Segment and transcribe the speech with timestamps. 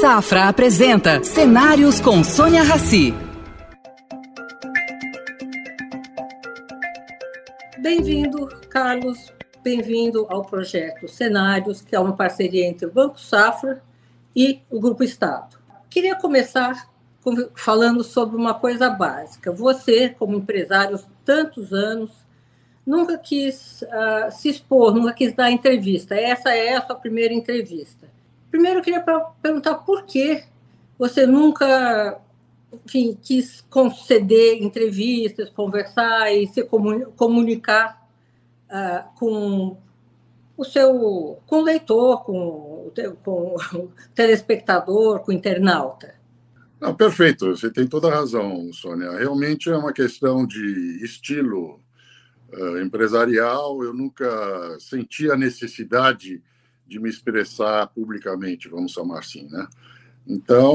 [0.00, 3.12] Safra apresenta Cenários com Sônia Rassi.
[7.78, 9.30] Bem-vindo, Carlos.
[9.62, 13.82] Bem-vindo ao projeto Cenários, que é uma parceria entre o Banco Safra
[14.34, 15.58] e o Grupo Estado.
[15.90, 16.88] Queria começar
[17.54, 19.52] falando sobre uma coisa básica.
[19.52, 22.10] Você, como empresário, tantos anos,
[22.86, 26.14] nunca quis uh, se expor, nunca quis dar entrevista.
[26.14, 28.09] Essa é a sua primeira entrevista.
[28.50, 29.04] Primeiro, eu queria
[29.42, 30.44] perguntar por que
[30.98, 32.20] você nunca
[32.72, 36.62] enfim, quis conceder entrevistas, conversar e se
[37.16, 38.06] comunicar
[38.66, 39.76] uh, com
[40.56, 42.92] o seu com o leitor, com,
[43.24, 46.14] com o telespectador, com o internauta.
[46.80, 49.10] Não, perfeito, você tem toda a razão, Sônia.
[49.12, 51.78] Realmente é uma questão de estilo
[52.52, 53.82] uh, empresarial.
[53.82, 56.42] Eu nunca senti a necessidade
[56.90, 59.68] de me expressar publicamente, vamos chamar assim, né?
[60.26, 60.74] Então,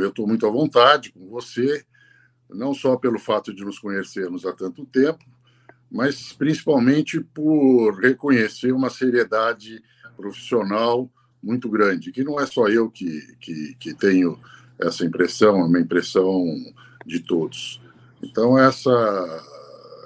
[0.00, 1.84] eu estou muito à vontade com você,
[2.48, 5.22] não só pelo fato de nos conhecermos há tanto tempo,
[5.90, 9.82] mas principalmente por reconhecer uma seriedade
[10.16, 11.10] profissional
[11.42, 14.40] muito grande, que não é só eu que, que, que tenho
[14.78, 16.42] essa impressão, é uma impressão
[17.04, 17.82] de todos.
[18.22, 18.90] Então, essa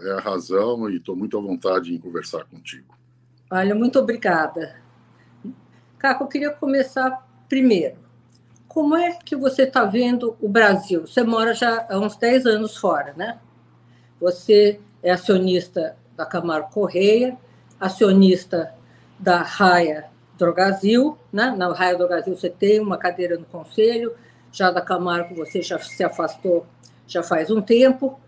[0.02, 2.96] é a razão e estou muito à vontade em conversar contigo.
[3.50, 4.85] Olha, muito obrigada.
[6.06, 7.96] Caco, eu queria começar primeiro.
[8.68, 11.04] Como é que você está vendo o Brasil?
[11.04, 13.40] Você mora já há uns 10 anos fora, né?
[14.20, 17.36] Você é acionista da Camargo Correia,
[17.80, 18.72] acionista
[19.18, 20.06] da Raia
[20.38, 21.52] Drogazil, né?
[21.58, 24.14] Na Raia Drogazil você tem uma cadeira no conselho,
[24.52, 26.64] já da Camargo você já se afastou
[27.04, 28.20] já faz um tempo.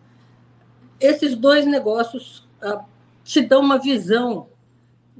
[0.98, 2.84] Esses dois negócios ah,
[3.22, 4.48] te dão uma visão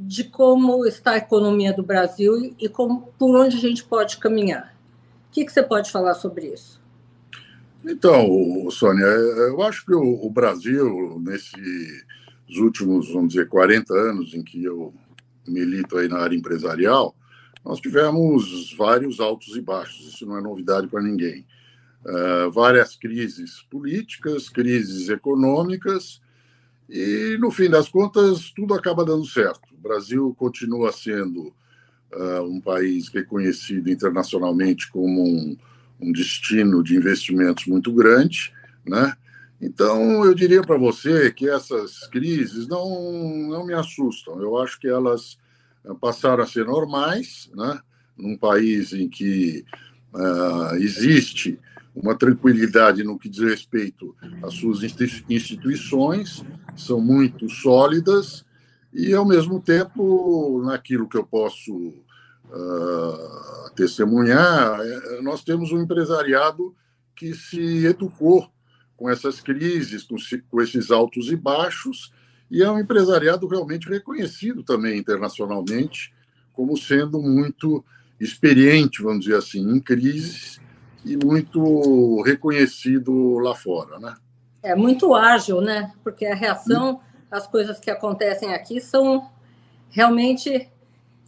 [0.01, 4.73] de como está a economia do Brasil e como, por onde a gente pode caminhar.
[5.29, 6.81] O que, que você pode falar sobre isso?
[7.85, 12.05] Então, Sônia, eu acho que o, Brasil, nesses
[12.59, 14.95] últimos, vamos dizer, 40 anos em que eu
[15.47, 17.15] milito aí na área empresarial,
[17.65, 21.45] nós tivemos vários altos e baixos, isso não é novidade para ninguém.
[22.05, 26.21] Uh, várias crises políticas, crises econômicas,
[26.89, 29.68] e no fim das contas tudo acaba dando certo.
[29.79, 31.55] O Brasil continua sendo
[32.13, 35.57] uh, um país reconhecido internacionalmente como um,
[36.01, 38.53] um destino de investimentos muito grande,
[38.85, 39.15] né?
[39.61, 44.41] Então, eu diria para você que essas crises não, não me assustam.
[44.41, 45.37] Eu acho que elas
[45.85, 47.81] eh, passaram a ser normais, né?
[48.17, 49.65] num país em que
[50.15, 51.59] uh, existe
[51.95, 54.81] uma tranquilidade no que diz respeito às suas
[55.29, 56.45] instituições,
[56.77, 58.45] são muito sólidas,
[58.99, 66.75] e, ao mesmo tempo, naquilo que eu posso uh, testemunhar, é, nós temos um empresariado
[67.15, 68.51] que se educou
[68.97, 70.17] com essas crises, com,
[70.51, 72.13] com esses altos e baixos,
[72.51, 76.13] e é um empresariado realmente reconhecido também internacionalmente
[76.53, 77.85] como sendo muito
[78.19, 80.61] experiente, vamos dizer assim, em crises
[81.05, 84.17] e muito reconhecido lá fora, né?
[84.61, 85.93] É muito ágil, né?
[86.03, 87.01] Porque a reação
[87.31, 89.29] às coisas que acontecem aqui são
[89.91, 90.69] realmente.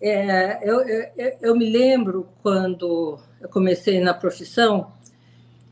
[0.02, 4.92] É, eu, eu, eu me lembro quando eu comecei na profissão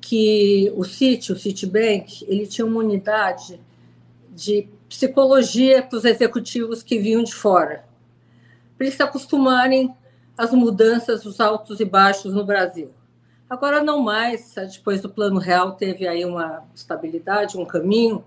[0.00, 3.60] que o Citi, o Citibank, ele tinha uma unidade
[4.30, 7.84] de psicologia para os executivos que vinham de fora,
[8.76, 9.94] para eles se acostumarem
[10.36, 12.90] às mudanças, os altos e baixos no Brasil.
[13.50, 18.24] Agora não mais, depois do Plano Real teve aí uma estabilidade, um caminho,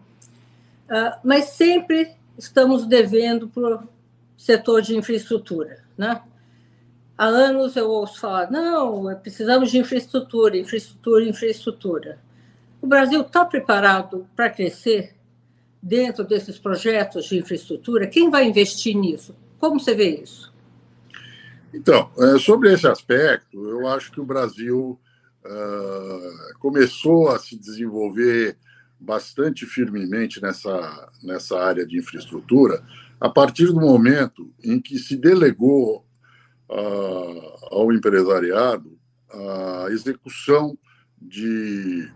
[0.92, 3.90] ah, mas sempre estamos devendo para o
[4.36, 6.22] setor de infraestrutura, né?
[7.18, 12.20] Há anos eu ouço falar, não, precisamos de infraestrutura, infraestrutura, infraestrutura.
[12.82, 15.16] O Brasil está preparado para crescer
[15.82, 18.08] dentro desses projetos de infraestrutura?
[18.08, 19.34] Quem vai investir nisso?
[19.60, 20.52] Como você vê isso?
[21.74, 25.00] Então, é, sobre esse aspecto, eu acho que o Brasil
[25.46, 28.58] uh, começou a se desenvolver
[29.02, 32.84] bastante firmemente nessa, nessa área de infraestrutura
[33.20, 36.06] a partir do momento em que se delegou
[36.70, 38.98] uh, ao empresariado
[39.30, 40.78] a execução
[41.20, 42.10] de,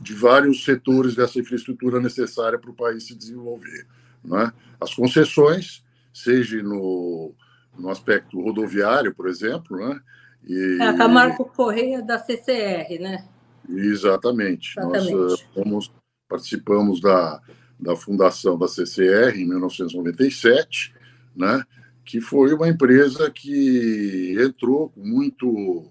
[0.00, 3.86] de vários setores dessa infraestrutura necessária para o país se desenvolver.
[4.24, 4.52] Não é?
[4.80, 7.34] As concessões, seja no,
[7.78, 10.00] no aspecto rodoviário, por exemplo, né?
[10.46, 10.78] E...
[10.80, 13.26] É, a Camargo Correia da CCR, né?
[13.68, 14.78] Exatamente.
[14.78, 15.14] Exatamente.
[15.14, 15.92] Nós uh, fomos,
[16.32, 17.42] participamos da,
[17.78, 20.94] da fundação da CCR em 1997,
[21.36, 21.62] né?
[22.06, 25.90] que foi uma empresa que entrou com muito,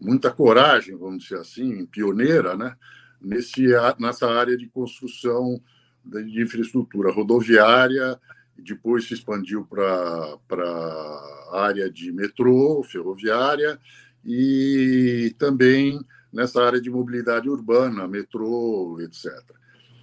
[0.00, 2.74] muita coragem, vamos dizer assim, pioneira, né?
[3.20, 3.66] Nesse,
[4.00, 5.60] nessa área de construção
[6.04, 8.18] de infraestrutura rodoviária,
[8.58, 13.78] depois se expandiu para a área de metrô, ferroviária,
[14.24, 16.00] e também
[16.32, 19.30] nessa área de mobilidade urbana, metrô, etc.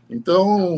[0.09, 0.77] Então,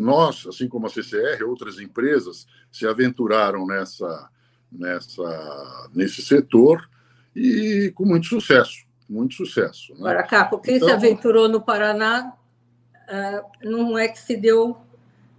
[0.00, 4.28] nós, assim como a CCR, outras empresas se aventuraram nessa,
[4.70, 6.90] nessa, nesse setor
[7.36, 9.92] e com muito sucesso, muito sucesso.
[9.92, 10.00] Né?
[10.00, 12.32] Agora, Caco, quem então, se aventurou no Paraná
[13.08, 14.76] uh, não é que se deu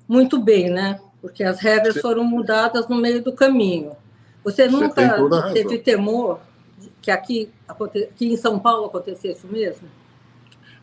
[0.07, 0.99] muito bem, né?
[1.21, 3.97] Porque as regras foram mudadas no meio do caminho.
[4.43, 6.39] Você nunca você teve temor
[7.01, 9.87] que aqui, aqui em São Paulo acontecesse isso mesmo?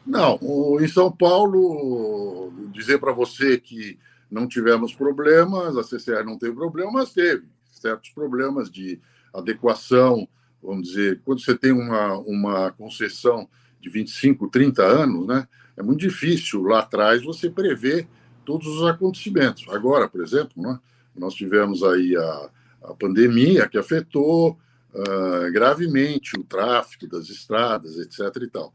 [0.05, 0.39] Não,
[0.81, 3.99] em São Paulo, dizer para você que
[4.31, 9.01] não tivemos problemas, a CCR não teve problema, mas teve certos problemas de
[9.33, 10.29] adequação,
[10.63, 13.49] vamos dizer, quando você tem uma, uma concessão
[13.81, 15.47] de 25, 30 anos, né,
[15.77, 18.07] é muito difícil lá atrás você prever
[18.45, 19.67] todos os acontecimentos.
[19.69, 20.79] Agora, por exemplo, né,
[21.15, 22.51] nós tivemos aí a,
[22.85, 24.59] a pandemia que afetou
[24.95, 28.43] uh, gravemente o tráfego das estradas, etc.
[28.43, 28.73] E tal.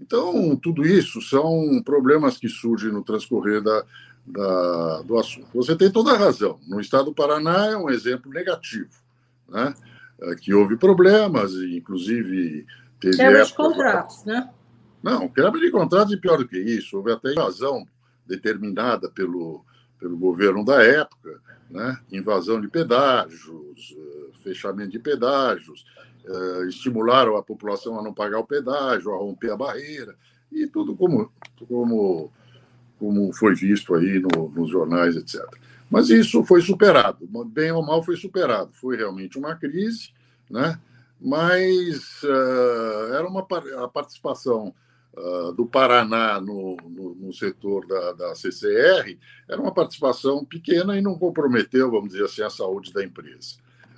[0.00, 3.84] Então, tudo isso são problemas que surgem no transcorrer da,
[4.26, 5.48] da, do assunto.
[5.54, 6.58] Você tem toda a razão.
[6.66, 8.90] No estado do Paraná é um exemplo negativo,
[9.48, 9.74] né?
[10.20, 12.66] É, que houve problemas, inclusive
[12.98, 13.16] teve.
[13.16, 14.50] Quebra de contratos, né?
[15.02, 17.86] Não, quebra de contratos e pior do que isso, houve até invasão
[18.26, 19.64] determinada pelo,
[19.98, 21.40] pelo governo da época,
[21.70, 21.98] né?
[22.12, 25.84] invasão de pedágios, eh, fechamento de pedágios,
[26.24, 30.14] uh, estimularam a população a não pagar o pedágio, a romper a barreira,
[30.52, 31.32] e tudo como,
[31.68, 32.30] como,
[32.98, 35.42] como foi visto aí no, nos jornais, etc.
[35.90, 38.72] Mas isso foi superado, bem ou mal foi superado.
[38.72, 40.10] Foi realmente uma crise,
[40.50, 40.78] né?
[41.20, 43.46] mas uh, era uma
[43.82, 44.74] a participação
[45.16, 49.18] uh, do Paraná no, no, no setor da, da, CCR
[49.48, 53.56] era uma participação pequena e não comprometeu, vamos dizer assim, a saúde da empresa.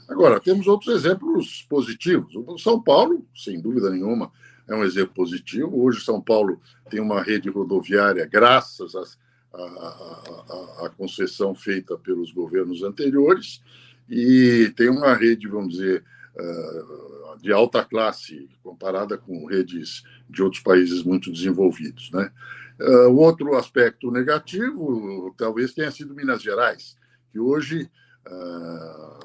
[0.08, 2.34] Agora, temos outros exemplos positivos.
[2.34, 4.32] O São Paulo, sem dúvida nenhuma,
[4.66, 5.82] é um exemplo positivo.
[5.82, 8.94] Hoje, São Paulo tem uma rede rodoviária, graças
[9.52, 13.62] à concessão feita pelos governos anteriores,
[14.08, 16.02] e tem uma rede, vamos dizer,
[16.38, 22.10] ah, de alta classe, comparada com redes de outros países muito desenvolvidos.
[22.12, 22.30] Né?
[23.08, 26.96] O outro aspecto negativo talvez tenha sido Minas Gerais,
[27.32, 27.90] que hoje
[28.26, 29.18] ah,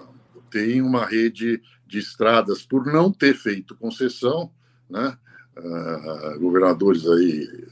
[0.49, 4.51] tem uma rede de estradas por não ter feito concessão,
[4.89, 5.17] né?
[5.55, 7.67] Uh, governadores aí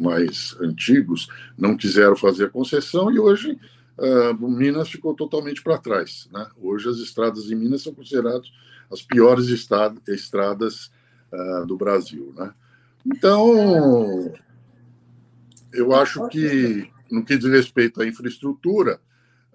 [0.00, 3.58] mais antigos não quiseram fazer concessão e hoje
[3.98, 6.26] uh, Minas ficou totalmente para trás.
[6.32, 6.46] Né?
[6.58, 8.50] Hoje as estradas em Minas são consideradas
[8.90, 10.90] as piores estradas
[11.32, 12.32] uh, do Brasil.
[12.36, 12.52] Né?
[13.04, 14.32] Então,
[15.72, 19.00] eu acho que, no que diz respeito à infraestrutura,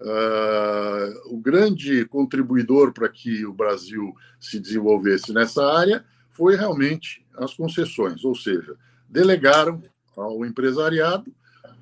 [0.04, 7.54] Uh, o grande contribuidor para que o Brasil se desenvolvesse nessa área foi realmente as
[7.54, 8.74] concessões, ou seja,
[9.08, 9.80] delegaram
[10.16, 11.32] ao empresariado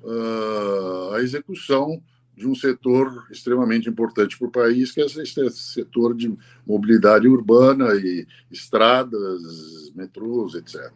[0.03, 1.99] uh, a execução
[2.41, 6.35] de um setor extremamente importante para o país, que é esse setor de
[6.65, 10.91] mobilidade urbana e estradas, metrôs, etc.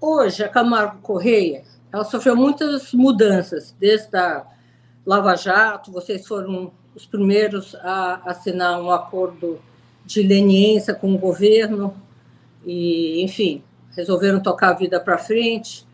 [0.00, 4.46] Hoje, a Camargo Correia ela sofreu muitas mudanças, desde a
[5.04, 9.58] Lava Jato, vocês foram os primeiros a assinar um acordo
[10.04, 11.94] de leniência com o governo
[12.64, 13.62] e, enfim,
[13.96, 15.86] resolveram tocar a vida para frente.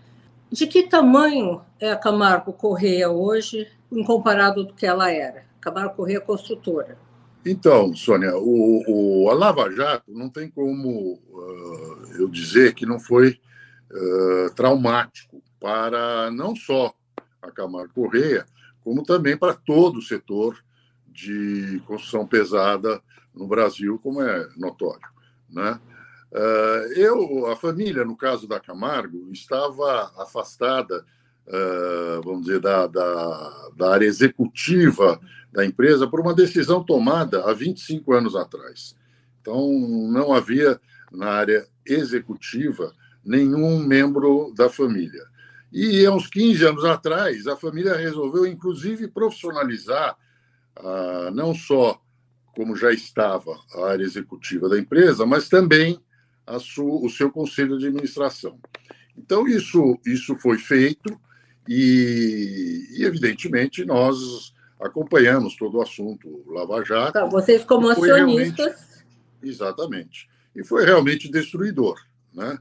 [0.50, 5.44] De que tamanho é a Camargo Correia hoje, em comparado do que ela era?
[5.60, 6.96] Camargo Correia Construtora.
[7.44, 12.98] Então, Sônia, o, o, a Lava Jato não tem como uh, eu dizer que não
[12.98, 13.38] foi
[13.92, 16.92] uh, traumático para não só
[17.40, 18.46] a Camargo Correia,
[18.82, 20.58] como também para todo o setor
[21.06, 23.00] de construção pesada
[23.34, 25.08] no Brasil, como é notório.
[25.48, 25.78] Né?
[26.36, 31.02] Eh, eu, a família, no caso da Camargo, estava afastada,
[31.46, 35.18] eh, vamos dizer, da, da, da área executiva
[35.50, 38.94] da empresa por uma decisão tomada há 25 anos atrás.
[39.40, 39.66] Então,
[40.10, 40.78] não havia
[41.10, 42.92] na área executiva
[43.24, 45.24] nenhum membro da família.
[45.72, 50.16] E há uns 15 anos atrás, a família resolveu, inclusive, profissionalizar
[50.76, 51.98] ah, não só
[52.54, 55.98] como já estava a área executiva da empresa, mas também
[56.58, 58.58] sua, o seu conselho de administração.
[59.16, 61.18] Então, isso, isso foi feito
[61.68, 67.10] e, e evidentemente, nós acompanhamos todo o assunto Lava Jato.
[67.10, 69.04] Então, vocês, como acionistas.
[69.42, 70.28] Exatamente.
[70.54, 72.00] E foi realmente destruidor.
[72.32, 72.58] Né?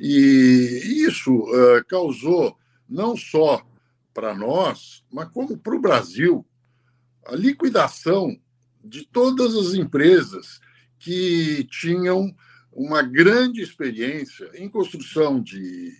[0.00, 2.56] E isso uh, causou,
[2.88, 3.66] não só
[4.14, 6.46] para nós, mas como para o Brasil,
[7.26, 8.38] a liquidação
[8.82, 10.60] de todas as empresas
[10.98, 12.34] que tinham
[12.76, 15.96] uma grande experiência em construção de,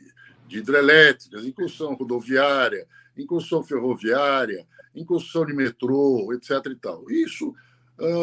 [0.47, 6.66] de hidrelétricas, em construção rodoviária, em construção ferroviária, em construção de metrô, etc.
[6.66, 7.11] E tal.
[7.11, 7.54] Isso,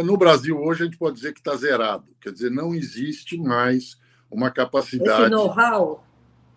[0.05, 2.05] no Brasil, hoje, a gente pode dizer que está zerado.
[2.21, 3.97] Quer dizer, não existe mais
[4.29, 5.23] uma capacidade.
[5.23, 6.07] Esse know-how?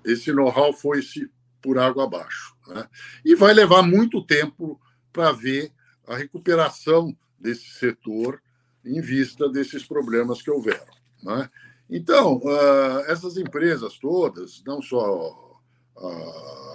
[0.04, 1.30] Esse know-how foi-se
[1.62, 2.54] por água abaixo.
[2.68, 2.86] Né?
[3.24, 4.78] E vai levar muito tempo
[5.12, 5.72] para ver
[6.06, 8.42] a recuperação desse setor
[8.84, 10.94] em vista desses problemas que houveram.
[11.22, 11.50] Né?
[11.88, 15.56] Então, uh, essas empresas todas, não só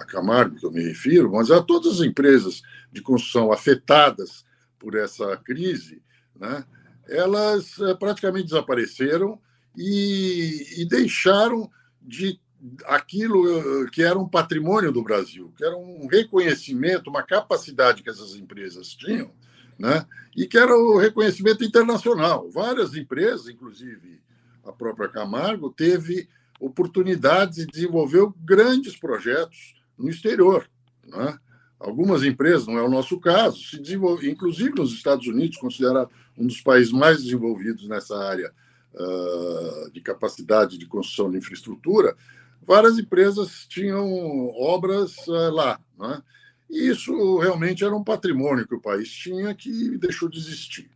[0.00, 4.44] a Camargo, que eu me refiro, mas a todas as empresas de construção afetadas
[4.78, 6.02] por essa crise,
[6.34, 6.64] né,
[7.08, 9.38] elas uh, praticamente desapareceram
[9.76, 12.40] e, e deixaram de
[12.86, 18.36] aquilo que era um patrimônio do Brasil, que era um reconhecimento, uma capacidade que essas
[18.36, 19.32] empresas tinham,
[19.76, 20.06] né?
[20.36, 22.48] e que era o reconhecimento internacional.
[22.50, 24.21] Várias empresas, inclusive
[24.64, 26.28] a própria Camargo, teve
[26.60, 30.68] oportunidades e desenvolveu grandes projetos no exterior.
[31.04, 31.38] Né?
[31.78, 36.46] Algumas empresas, não é o nosso caso, se desenvolve, inclusive nos Estados Unidos, considerado um
[36.46, 38.52] dos países mais desenvolvidos nessa área
[38.94, 42.16] uh, de capacidade de construção de infraestrutura,
[42.64, 45.80] várias empresas tinham obras uh, lá.
[45.98, 46.22] Né?
[46.70, 50.88] E isso realmente era um patrimônio que o país tinha que deixou de existir.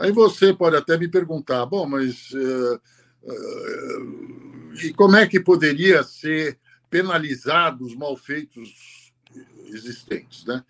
[0.00, 2.80] Aí você pode até me perguntar, bom, mas uh,
[3.22, 9.12] uh, e como é que poderia ser penalizado os malfeitos
[9.66, 10.64] existentes, né?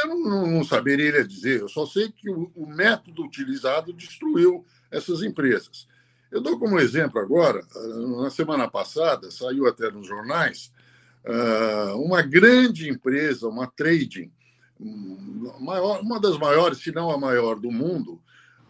[0.00, 5.22] eu não, não, saberia dizer, eu só sei que o, o método utilizado destruiu essas
[5.22, 5.86] empresas.
[6.30, 7.60] Eu dou como exemplo agora,
[8.20, 10.72] na semana passada, saiu até nos jornais,
[11.96, 14.30] uma grande empresa, uma trading,
[15.60, 18.20] maior, uma das maiores, se não a maior do mundo,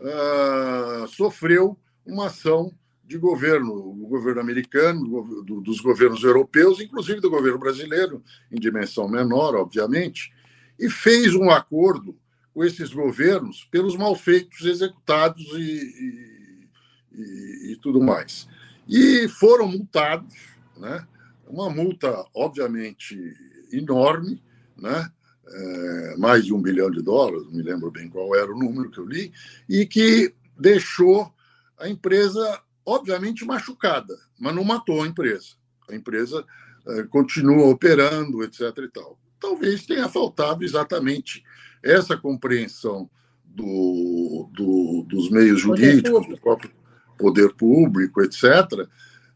[0.01, 1.77] ah, sofreu
[2.07, 2.73] uma ação
[3.05, 9.55] de governo, o governo americano, dos governos europeus, inclusive do governo brasileiro, em dimensão menor,
[9.55, 10.33] obviamente,
[10.79, 12.15] e fez um acordo
[12.53, 16.69] com esses governos pelos malfeitos executados e,
[17.13, 18.47] e, e tudo mais.
[18.87, 20.35] E foram multados,
[20.77, 21.07] né?
[21.47, 23.35] uma multa, obviamente,
[23.73, 24.43] enorme,
[24.77, 25.11] né?
[25.51, 28.91] É, mais de um bilhão de dólares, não me lembro bem qual era o número
[28.91, 29.33] que eu li,
[29.69, 31.33] e que deixou
[31.79, 35.55] a empresa, obviamente, machucada, mas não matou a empresa.
[35.89, 36.45] A empresa
[36.87, 38.61] é, continua operando, etc.
[38.79, 39.19] E tal.
[39.41, 41.43] Talvez tenha faltado exatamente
[41.83, 43.09] essa compreensão
[43.45, 46.71] do, do, dos meios jurídicos, do próprio
[47.17, 48.89] poder público, etc.,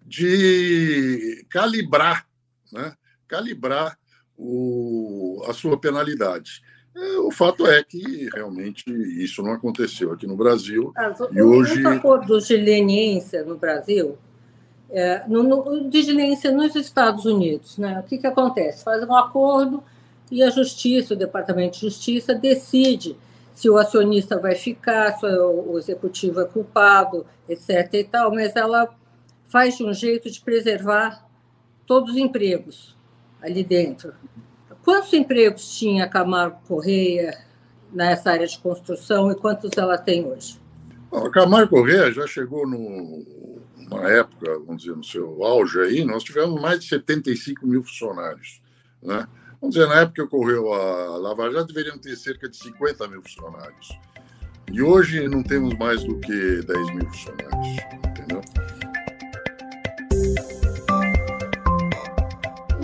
[0.04, 2.26] de calibrar,
[2.70, 2.94] né?
[3.26, 3.98] calibrar
[4.38, 6.62] o, a sua penalidade.
[6.94, 8.90] É, o fato é que realmente
[9.22, 10.92] isso não aconteceu aqui no Brasil.
[10.96, 11.80] Ah, e hoje...
[11.80, 14.18] Os acordos de leniência no Brasil,
[14.90, 18.00] é, no, no, de leniência nos Estados Unidos, né?
[18.00, 18.84] o que, que acontece?
[18.84, 19.82] Faz um acordo
[20.30, 23.16] e a Justiça, o Departamento de Justiça, decide
[23.54, 27.88] se o acionista vai ficar, se o executivo é culpado, etc.
[27.94, 28.88] e tal, mas ela
[29.46, 31.26] faz de um jeito de preservar
[31.86, 32.96] todos os empregos
[33.42, 34.14] ali dentro.
[34.84, 37.36] Quantos empregos tinha a Camargo Correia
[37.92, 40.60] nessa área de construção e quantos ela tem hoje?
[41.12, 46.58] a Camargo Correia já chegou numa época, vamos dizer, no seu auge aí, nós tivemos
[46.60, 48.62] mais de 75 mil funcionários,
[49.02, 49.28] né?
[49.60, 53.22] Vamos dizer, na época que ocorreu a Lava Jato, deveriam ter cerca de 50 mil
[53.22, 53.96] funcionários.
[54.72, 57.76] E hoje não temos mais do que 10 mil funcionários,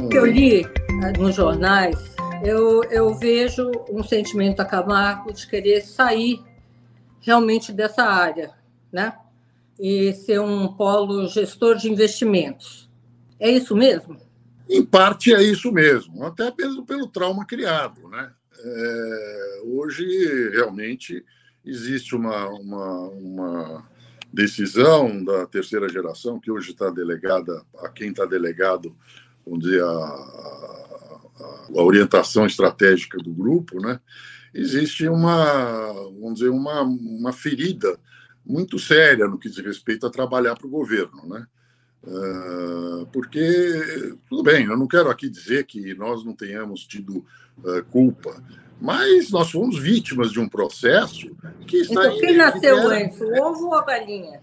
[0.06, 0.62] que eu li
[1.00, 2.14] né, nos jornais,
[2.44, 6.40] eu, eu vejo um sentimento da Camargo de querer sair
[7.20, 8.52] realmente dessa área,
[8.92, 9.16] né?
[9.78, 12.88] E ser um polo gestor de investimentos.
[13.38, 14.18] É isso mesmo?
[14.68, 18.08] Em parte é isso mesmo, até mesmo pelo trauma criado.
[18.08, 18.30] Né?
[18.60, 20.04] É, hoje,
[20.50, 21.24] realmente,
[21.64, 23.88] existe uma, uma, uma,
[24.32, 28.94] decisão da terceira geração, que hoje está delegada a quem está delegado,
[29.48, 29.86] vamos dizer, a,
[31.76, 33.98] a, orientação estratégica do grupo, né?
[34.52, 37.98] existe uma, vamos dizer, uma, uma ferida
[38.44, 41.26] muito séria no que diz respeito a trabalhar para o governo.
[41.26, 41.46] Né?
[42.06, 47.24] Ah, porque, tudo bem, eu não quero aqui dizer que nós não tenhamos tido
[47.58, 48.42] uh, culpa,
[48.80, 51.34] mas nós fomos vítimas de um processo
[51.66, 52.06] que está.
[52.06, 54.40] Então, quem nasceu antes, o ovo ou a galinha?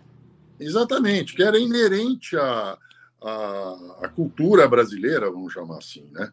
[0.59, 2.77] Exatamente, que era inerente a,
[3.25, 6.31] a, a cultura brasileira, vamos chamar assim, né?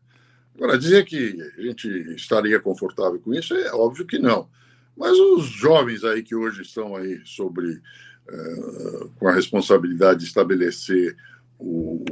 [0.55, 4.49] Agora, dizer que a gente estaria confortável com isso, é óbvio que não.
[4.95, 11.17] Mas os jovens aí que hoje estão aí sobre uh, com a responsabilidade de estabelecer
[11.59, 12.05] o,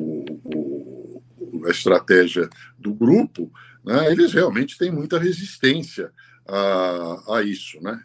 [0.44, 1.22] o,
[1.66, 3.52] a estratégia do grupo,
[3.84, 6.10] né, eles realmente têm muita resistência
[6.48, 8.02] a, a isso, né,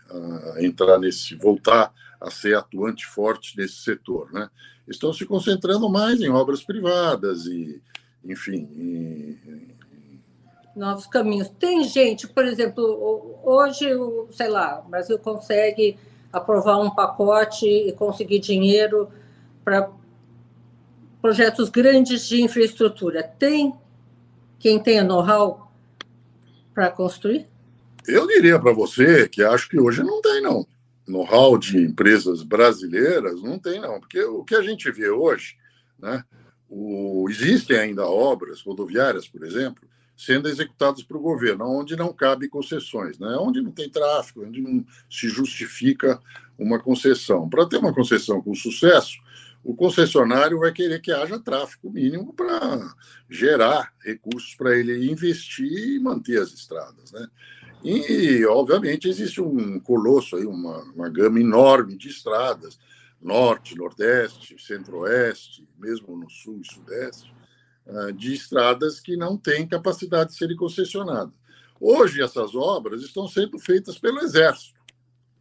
[0.56, 4.50] a entrar nesse, voltar a ser atuante forte nesse setor, né.
[4.88, 7.82] Estão se concentrando mais em obras privadas e,
[8.24, 9.76] enfim, em,
[10.76, 11.50] novos caminhos.
[11.58, 13.88] Tem gente, por exemplo, hoje,
[14.32, 15.98] sei lá, o Brasil consegue
[16.32, 19.10] aprovar um pacote e conseguir dinheiro
[19.64, 19.90] para
[21.22, 23.24] projetos grandes de infraestrutura.
[23.24, 23.74] Tem
[24.60, 25.72] quem tenha know-how
[26.74, 27.48] para construir?
[28.08, 30.68] Eu diria para você que acho que hoje não tem, não.
[31.08, 34.00] Know-how de empresas brasileiras não tem, não.
[34.00, 35.56] Porque o que a gente vê hoje,
[36.00, 36.24] né?
[36.68, 42.48] O, existem ainda obras rodoviárias, por exemplo, sendo executados para o governo, onde não cabe
[42.48, 43.36] concessões, né?
[43.40, 46.20] onde não tem tráfego, onde não se justifica
[46.58, 47.50] uma concessão.
[47.50, 49.18] Para ter uma concessão com sucesso,
[49.64, 52.94] o concessionário vai querer que haja tráfego mínimo para
[53.30, 57.12] gerar recursos para ele investir e manter as estradas.
[57.12, 57.28] Né?
[57.86, 62.80] E, obviamente, existe um colosso aí, uma, uma gama enorme de estradas,
[63.22, 67.32] norte, nordeste, centro-oeste, mesmo no sul e sudeste,
[67.88, 71.32] ah, de estradas que não têm capacidade de serem concessionadas.
[71.80, 74.80] Hoje, essas obras estão sendo feitas pelo Exército,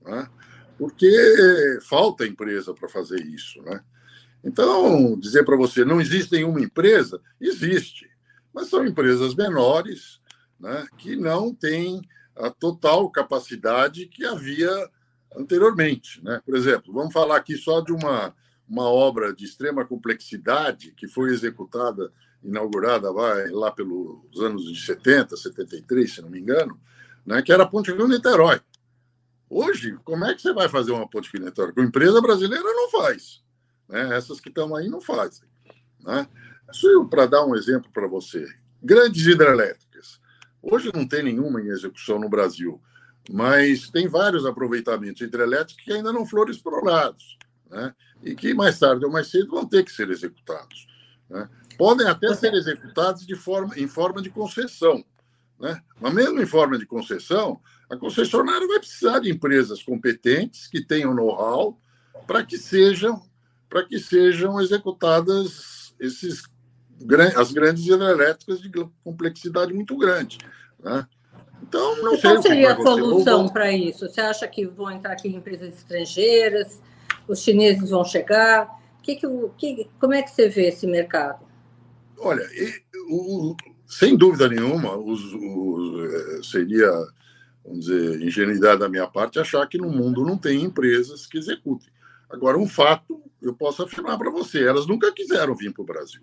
[0.02, 0.28] né?
[0.76, 1.08] porque
[1.88, 3.62] falta empresa para fazer isso.
[3.62, 3.82] Né?
[4.44, 7.22] Então, dizer para você, não existe nenhuma empresa?
[7.40, 8.06] Existe,
[8.52, 10.20] mas são empresas menores
[10.60, 12.02] né, que não têm
[12.36, 14.70] a total capacidade que havia
[15.36, 16.22] anteriormente.
[16.22, 16.40] Né?
[16.44, 18.34] Por exemplo, vamos falar aqui só de uma,
[18.68, 22.12] uma obra de extrema complexidade que foi executada
[22.42, 26.78] inaugurada vai, lá pelos anos de 70, 73, se não me engano,
[27.24, 28.60] né, que era a Ponte Rio-Niterói.
[29.48, 31.72] Hoje, como é que você vai fazer uma ponte Rio-Niterói?
[31.72, 33.42] Com empresa brasileira não faz.
[33.88, 34.16] Né?
[34.16, 35.46] Essas que estão aí não fazem.
[36.00, 36.26] Né?
[37.08, 38.46] Para dar um exemplo para você.
[38.82, 39.93] Grandes hidrelétricas.
[40.70, 42.80] Hoje não tem nenhuma em execução no Brasil,
[43.30, 47.38] mas tem vários aproveitamentos hidrelétricos que ainda não foram explorados.
[47.70, 47.94] Né?
[48.22, 50.86] E que mais tarde ou mais cedo vão ter que ser executados.
[51.28, 51.48] Né?
[51.76, 55.04] podem até ser executados de forma, em forma de concessão.
[55.58, 55.80] Né?
[56.00, 61.14] Mas mesmo em forma de concessão, a concessionária vai precisar de empresas competentes que tenham
[61.14, 61.78] know-how
[62.26, 63.22] para que sejam
[63.68, 66.42] para que sejam executadas esses
[67.36, 68.70] as grandes hidrelétricas de
[69.02, 70.38] complexidade muito grande.
[70.82, 71.06] Né?
[71.62, 74.08] Então, não sei qual seria a solução para isso?
[74.08, 76.80] Você acha que vão entrar aqui empresas estrangeiras?
[77.26, 78.68] Os chineses vão chegar?
[79.02, 79.26] Que que,
[79.56, 81.44] que, como é que você vê esse mercado?
[82.18, 86.90] Olha, e, o, sem dúvida nenhuma, os, os, é, seria,
[87.64, 91.92] vamos dizer, ingenuidade da minha parte achar que no mundo não tem empresas que executem.
[92.30, 96.22] Agora, um fato, eu posso afirmar para você, elas nunca quiseram vir para o Brasil.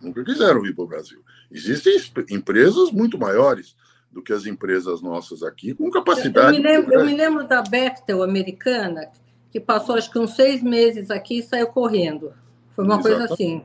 [0.00, 1.20] Nunca quiseram vir para o Brasil.
[1.50, 3.76] Existem empresas muito maiores
[4.10, 6.56] do que as empresas nossas aqui, com capacidade.
[6.56, 9.08] Eu me lembro, eu me lembro da Bechtel americana,
[9.50, 12.32] que passou acho que uns seis meses aqui e saiu correndo.
[12.74, 13.18] Foi uma Exatamente.
[13.18, 13.62] coisa assim.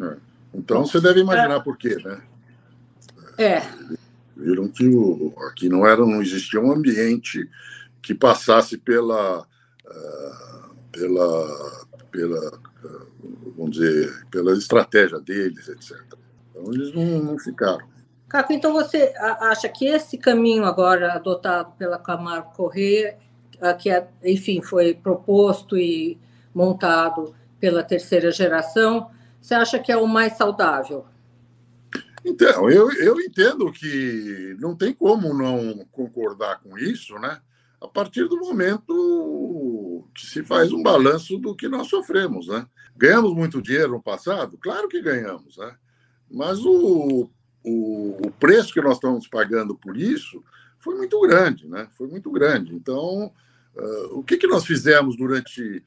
[0.00, 0.16] É.
[0.54, 2.20] Então você deve imaginar por quê, né?
[3.38, 3.62] É.
[4.36, 7.48] Viram que o, aqui não era, não existia um ambiente
[8.00, 12.60] que passasse pela, uh, pela, pela,
[13.56, 15.96] vamos dizer, pela estratégia deles, etc.
[16.50, 17.86] Então eles não, não ficaram.
[18.28, 23.16] Caco, então você acha que esse caminho agora adotado pela Camargo Corrêa,
[23.78, 26.18] que é, enfim foi proposto e
[26.52, 31.06] montado pela terceira geração, você acha que é o mais saudável?
[32.24, 37.40] Então, eu, eu entendo que não tem como não concordar com isso, né?
[37.80, 42.66] A partir do momento que se faz um balanço do que nós sofremos, né?
[42.96, 44.56] Ganhamos muito dinheiro no passado?
[44.58, 45.76] Claro que ganhamos, né?
[46.30, 47.30] Mas o,
[47.62, 50.42] o, o preço que nós estamos pagando por isso
[50.78, 51.88] foi muito grande, né?
[51.96, 52.74] Foi muito grande.
[52.74, 53.32] Então,
[53.76, 55.84] uh, o que, que nós fizemos durante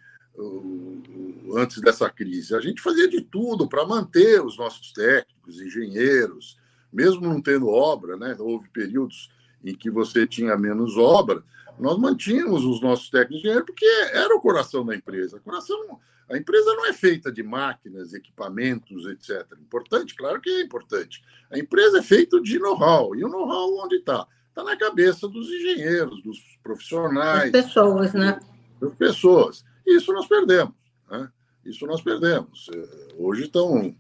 [1.56, 2.56] antes dessa crise.
[2.56, 6.58] A gente fazia de tudo para manter os nossos técnicos, engenheiros,
[6.92, 8.36] mesmo não tendo obra, né?
[8.40, 9.30] Houve períodos
[9.64, 11.44] em que você tinha menos obra,
[11.80, 15.38] nós mantínhamos os nossos técnicos engenheiros porque era o coração da empresa.
[15.38, 19.46] A, coração, a empresa não é feita de máquinas, equipamentos, etc.
[19.60, 20.16] Importante?
[20.16, 21.22] Claro que é importante.
[21.50, 23.16] A empresa é feita de know-how.
[23.16, 24.28] E o know-how onde está?
[24.50, 27.52] Está na cabeça dos engenheiros, dos profissionais.
[27.52, 28.40] Das pessoas, né?
[28.82, 29.64] Das pessoas.
[29.88, 30.76] Isso nós perdemos.
[31.10, 31.30] Né?
[31.66, 32.70] Isso nós perdemos.
[32.74, 33.96] É, hoje estão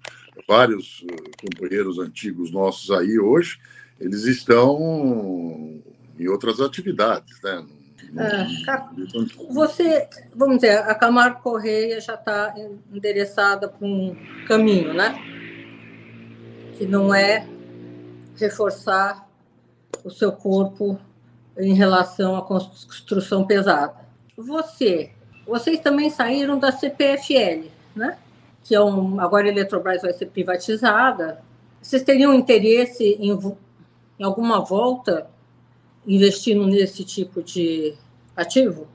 [0.48, 3.60] vários é, companheiros antigos nossos aí hoje,
[4.00, 5.84] eles estão
[6.20, 7.66] em outras atividades, né?
[8.18, 12.56] É, você, vamos dizer, a Camargo Correia já está
[12.92, 14.16] endereçada para um
[14.48, 15.16] caminho, né?
[16.76, 17.48] Que não é
[18.36, 19.28] reforçar
[20.04, 21.00] o seu corpo
[21.58, 23.94] em relação à construção pesada.
[24.36, 25.12] Você,
[25.46, 28.18] vocês também saíram da CPFL, né?
[28.64, 31.42] Que é um, agora a Eletrobras vai ser privatizada.
[31.82, 33.38] Vocês teriam interesse em,
[34.20, 35.28] em alguma volta
[36.10, 37.94] investindo nesse tipo de
[38.36, 38.88] ativo?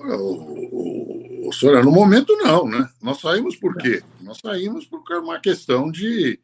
[0.00, 2.88] O, o, o, no momento não, né?
[3.00, 4.02] Nós saímos por quê?
[4.22, 6.40] Nós saímos é uma questão de,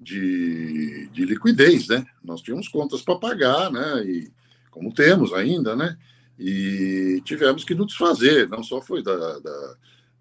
[0.00, 2.04] de, de liquidez, né?
[2.24, 4.02] Nós tínhamos contas para pagar, né?
[4.04, 4.32] E
[4.70, 5.96] como temos ainda, né?
[6.38, 9.74] E tivemos que nos desfazer, não só foi da, da,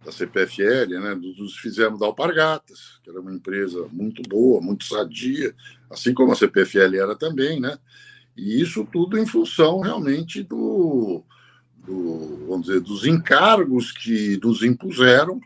[0.03, 1.15] da CPFL, né?
[1.15, 5.55] Nos fizemos da Alpargatas, que era uma empresa muito boa, muito sadia,
[5.89, 7.77] assim como a CPFL era também, né?
[8.39, 11.21] E isso tudo em função realmente do,
[11.75, 15.41] do vamos dizer, dos encargos que nos impuseram,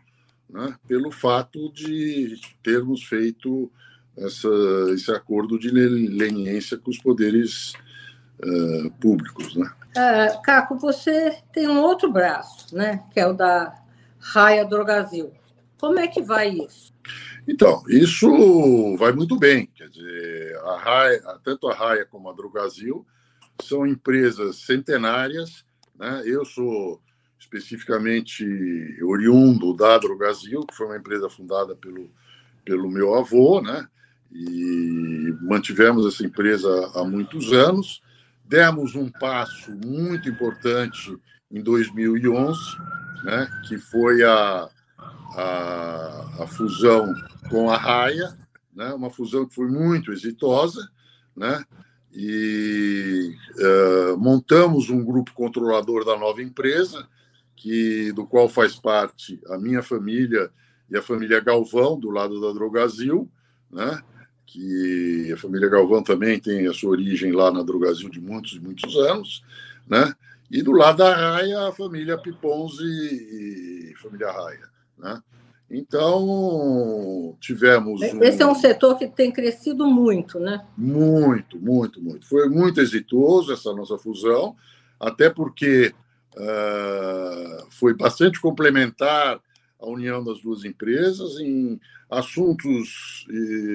[0.50, 3.72] né, pelo fato de termos feito
[4.16, 4.48] essa,
[4.94, 7.74] esse acordo de leniência com os poderes
[8.40, 9.56] uh, públicos.
[9.56, 9.72] Né?
[9.98, 13.74] Uh, Caco, você tem um outro braço, né, que é o da
[14.20, 15.32] Raia Drogazil.
[15.80, 16.93] Como é que vai isso?
[17.48, 19.68] Então, isso vai muito bem.
[19.76, 23.06] Quer dizer, a Raia, tanto a Raia como a Drogazil
[23.62, 25.66] são empresas centenárias.
[25.98, 26.24] Né?
[26.26, 27.02] Eu sou
[27.38, 28.46] especificamente
[29.04, 32.10] oriundo da Drogazil, que foi uma empresa fundada pelo,
[32.64, 33.88] pelo meu avô, né?
[34.32, 38.02] e mantivemos essa empresa há muitos anos.
[38.46, 41.16] Demos um passo muito importante
[41.52, 42.60] em 2011,
[43.24, 43.48] né?
[43.68, 44.70] que foi a,
[45.36, 47.14] a, a fusão
[47.50, 48.36] com a Raia,
[48.76, 48.94] né?
[48.94, 50.90] uma fusão que foi muito exitosa,
[51.36, 51.64] né?
[52.14, 57.08] e uh, montamos um grupo controlador da nova empresa,
[57.56, 60.52] que do qual faz parte a minha família
[60.90, 63.30] e a família Galvão, do lado da Drogazil,
[63.72, 64.02] né?
[64.46, 68.96] que a família Galvão também tem a sua origem lá na Drogazil de muitos muitos
[68.98, 69.44] anos,
[69.88, 70.14] né?
[70.52, 74.74] e do lado da Raia, a família Piponzi e família Raia.
[74.98, 75.22] Né?
[75.70, 78.02] Então, tivemos.
[78.02, 78.48] Esse um...
[78.48, 80.64] é um setor que tem crescido muito, né?
[80.78, 82.28] Muito, muito, muito.
[82.28, 84.56] Foi muito exitoso essa nossa fusão,
[85.00, 85.94] até porque
[86.36, 89.42] uh, foi bastante complementar
[89.80, 91.80] a união das duas empresas em
[92.10, 93.26] assuntos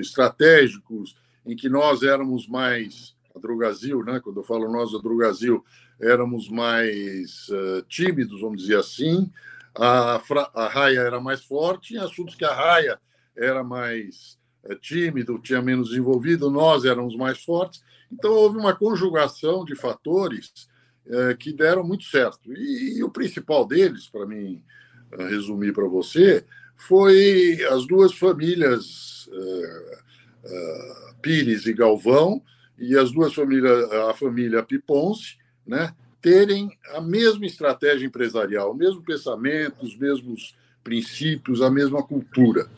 [0.01, 3.17] estratégicos em que nós éramos mais.
[3.35, 4.21] A Drogazil, né?
[4.21, 5.65] quando eu falo nós, a Drogazil,
[6.01, 9.31] éramos mais uh, tímidos, vamos dizer assim
[9.79, 10.23] a,
[10.55, 13.01] a Raia era mais forte, em assuntos que a Raia
[13.37, 17.83] era mais é, tímido, tinha menos desenvolvido, nós éramos mais fortes.
[18.11, 20.69] Então, houve uma conjugação de fatores
[21.07, 22.53] é, que deram muito certo.
[22.53, 24.63] E, e o principal deles, para mim
[25.13, 26.45] eh, resumir para você,
[26.77, 29.29] foi as duas famílias
[31.21, 32.43] Pires e Galvão,
[32.79, 35.37] e as duas famílias, a família Piponce,
[35.67, 42.69] né, terem a mesma estratégia empresarial, o mesmo pensamento, os mesmos princípios, a mesma cultura.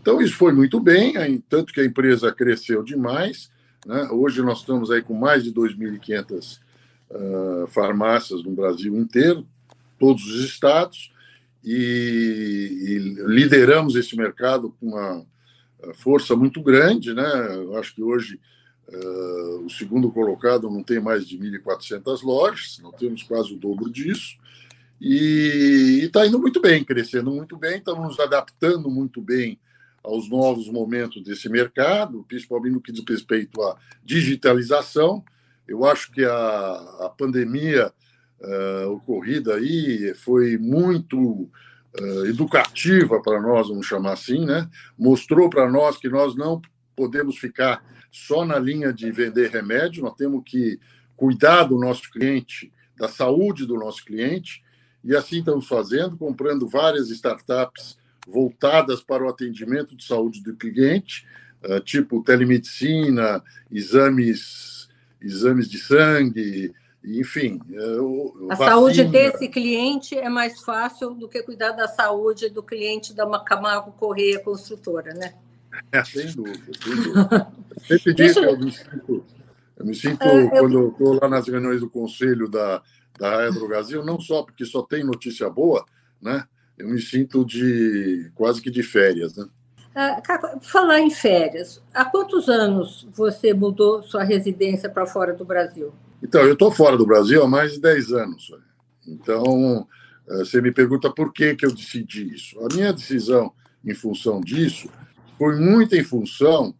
[0.00, 1.14] Então, isso foi muito bem,
[1.48, 3.50] tanto que a empresa cresceu demais.
[3.86, 4.08] Né?
[4.10, 9.46] Hoje nós estamos aí com mais de 2.500 uh, ah, farmácias no Brasil inteiro,
[9.98, 11.12] todos os estados,
[11.64, 15.26] e, e lideramos esse mercado com uma
[15.94, 17.12] força muito grande.
[17.12, 17.56] Né?
[17.56, 18.40] Eu acho que hoje
[18.88, 23.90] Uh, o segundo colocado não tem mais de 1.400 lojas, não temos quase o dobro
[23.90, 24.38] disso.
[25.00, 29.58] E está indo muito bem, crescendo muito bem, estamos nos adaptando muito bem
[30.02, 35.22] aos novos momentos desse mercado, principalmente no que diz respeito à digitalização.
[35.66, 36.30] Eu acho que a,
[37.00, 37.92] a pandemia
[38.40, 44.68] uh, ocorrida aí foi muito uh, educativa para nós, vamos chamar assim, né?
[44.98, 46.60] Mostrou para nós que nós não
[46.96, 50.78] podemos ficar só na linha de vender remédio, nós temos que
[51.16, 54.62] cuidar do nosso cliente, da saúde do nosso cliente,
[55.04, 61.26] e assim estamos fazendo, comprando várias startups voltadas para o atendimento de saúde do cliente,
[61.64, 64.88] ah, tipo telemedicina, exames,
[65.20, 66.72] exames de sangue,
[67.04, 67.60] enfim.
[68.50, 68.70] A vacina.
[68.70, 73.92] saúde desse cliente é mais fácil do que cuidar da saúde do cliente da Camargo
[73.92, 75.34] Correia Construtora, né?
[75.92, 77.52] É, sem dúvida, sem dúvida.
[77.86, 79.24] Sempre digo que eu me sinto,
[79.76, 82.82] eu me sinto é, quando eu estou lá nas reuniões do conselho da,
[83.18, 85.84] da Aero Brasil, não só porque só tem notícia boa,
[86.20, 86.44] né?
[86.78, 89.46] eu me sinto de quase que de férias, né?
[89.94, 90.22] Ah,
[90.62, 95.92] falar em férias, há quantos anos você mudou sua residência para fora do Brasil?
[96.22, 98.52] Então, eu estou fora do Brasil há mais de 10 anos.
[99.06, 99.86] Então,
[100.28, 102.60] eh, você me pergunta por que, que eu decidi isso.
[102.60, 103.52] A minha decisão
[103.84, 104.88] em função disso
[105.38, 106.74] foi muito em função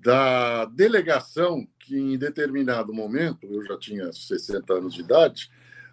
[0.00, 5.50] da delegação que, em determinado momento, eu já tinha 60 anos de idade,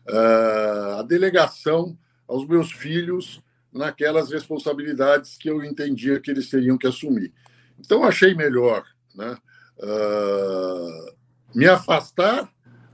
[0.07, 3.41] eh, a delegação aos meus filhos
[3.73, 7.33] naquelas responsabilidades que eu entendia que eles teriam que assumir.
[7.79, 8.83] Então, achei melhor
[9.15, 9.37] né,
[9.79, 11.15] uh,
[11.55, 12.49] me afastar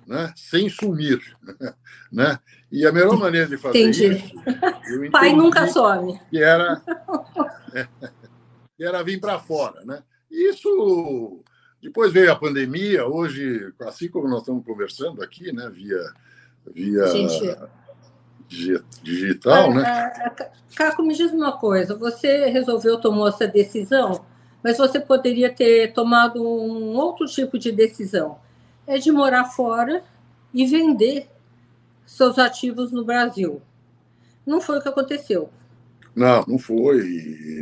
[0.08, 1.22] né, sem sumir.
[2.10, 2.40] Né?
[2.72, 4.14] E a melhor maneira de fazer entendi.
[4.14, 5.12] isso.
[5.12, 6.18] Pai nunca some.
[6.30, 6.82] Que era,
[8.84, 9.84] era vir para fora.
[9.86, 10.02] Né?
[10.30, 11.44] Isso.
[11.82, 16.02] Depois veio a pandemia, hoje, assim como nós estamos conversando aqui, né, via,
[16.74, 17.56] via Gente,
[19.04, 20.12] digital, né?
[20.76, 24.26] Caco, me diz uma coisa: você resolveu tomar essa decisão,
[24.64, 28.40] mas você poderia ter tomado um outro tipo de decisão
[28.88, 30.02] é de morar fora
[30.54, 31.30] e vender
[32.06, 33.62] seus ativos no Brasil.
[34.46, 35.50] Não foi o que aconteceu.
[36.16, 37.04] Não, não foi.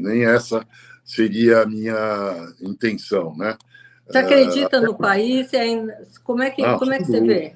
[0.02, 0.66] Nem essa
[1.06, 3.58] seria a minha intenção, né?
[4.06, 5.50] Você acredita uh, no país?
[6.24, 7.56] Como é que, não, como é que você vê?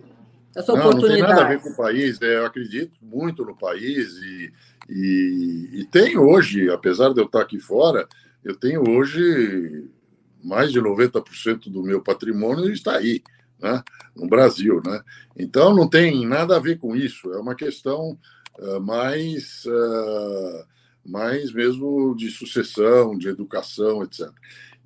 [0.55, 1.21] essa não, oportunidade.
[1.21, 2.19] Não tem nada a ver com o país.
[2.19, 2.35] Né?
[2.35, 4.53] Eu acredito muito no país e,
[4.89, 8.07] e, e tenho hoje, apesar de eu estar aqui fora,
[8.43, 9.87] eu tenho hoje
[10.43, 13.21] mais de 90% do meu patrimônio está aí,
[13.59, 13.83] né?
[14.15, 14.81] no Brasil.
[14.85, 15.01] Né?
[15.37, 17.31] Então, não tem nada a ver com isso.
[17.33, 18.17] É uma questão
[18.57, 20.65] uh, mais, uh,
[21.05, 24.29] mais mesmo de sucessão, de educação, etc.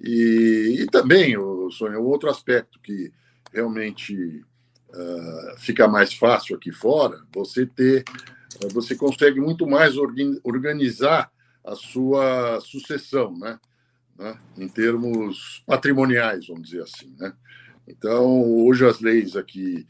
[0.02, 1.36] E, e também,
[1.71, 3.12] Sônia, um outro aspecto que
[3.52, 4.43] realmente
[4.89, 8.04] uh, fica mais fácil aqui fora, você ter,
[8.63, 9.95] uh, você consegue muito mais
[10.43, 11.32] organizar
[11.63, 13.60] a sua sucessão, né?
[14.17, 14.38] né?
[14.58, 17.34] Em termos patrimoniais, vamos dizer assim, né?
[17.88, 19.86] Então, hoje as leis aqui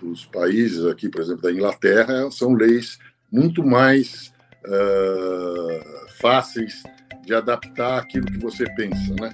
[0.00, 2.98] dos países, aqui, por exemplo, da Inglaterra, são leis
[3.30, 4.31] muito mais
[4.66, 6.82] uh, fáceis
[7.24, 9.32] de adaptar aquilo que você pensa, né?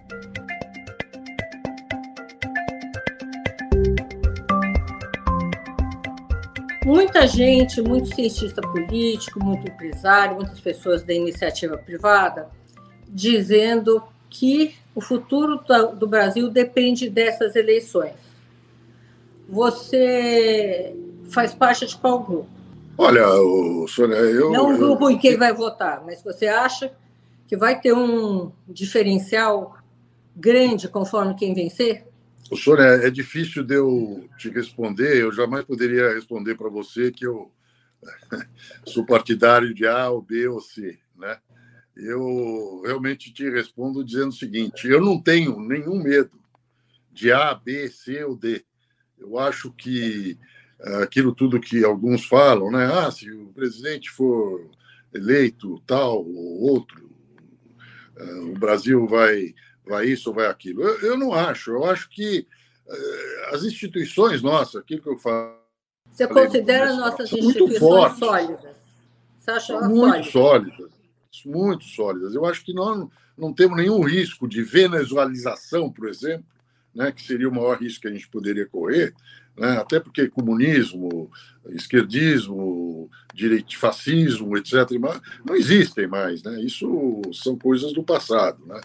[6.88, 12.48] muita gente, muito cientista político, muito empresário, muitas pessoas da iniciativa privada,
[13.06, 15.60] dizendo que o futuro
[15.94, 18.14] do Brasil depende dessas eleições.
[19.46, 20.96] Você
[21.30, 22.57] faz parte de qual grupo?
[23.00, 23.22] Olha,
[23.86, 24.50] Sônia, eu.
[24.50, 26.92] Não um grupo em quem vai votar, mas você acha
[27.46, 29.78] que vai ter um diferencial
[30.34, 32.04] grande conforme quem vencer?
[32.50, 35.22] O senhor é, difícil de eu te responder.
[35.22, 37.52] Eu jamais poderia responder para você que eu
[38.84, 41.38] sou partidário de A ou B ou C, né?
[41.96, 46.36] Eu realmente te respondo dizendo o seguinte: eu não tenho nenhum medo
[47.12, 48.64] de A, B, C ou D.
[49.16, 50.36] Eu acho que
[51.02, 52.86] aquilo tudo que alguns falam, né?
[52.86, 54.70] Ah, se o presidente for
[55.12, 57.10] eleito tal ou outro,
[58.16, 59.54] eh, o Brasil vai
[59.88, 60.82] vai isso ou vai aquilo.
[60.82, 61.70] Eu, eu não acho.
[61.70, 62.46] Eu acho que
[62.86, 65.56] uh, as instituições nossas, aquilo que eu falo.
[66.10, 68.76] Você considera nossas instituições sólidas?
[69.38, 70.76] Você acha muito sólidas?
[70.76, 70.92] sólidas?
[71.46, 72.34] Muito sólidas.
[72.34, 76.44] Eu acho que nós não temos nenhum risco de venezualização, por exemplo,
[76.98, 79.14] né, que seria o maior risco que a gente poderia correr,
[79.56, 81.30] né, até porque comunismo,
[81.68, 84.74] esquerdismo, direito, fascismo, etc.,
[85.46, 86.42] não existem mais.
[86.42, 88.66] Né, isso são coisas do passado.
[88.66, 88.80] Né.